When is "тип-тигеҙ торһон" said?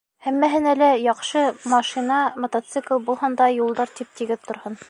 4.01-4.79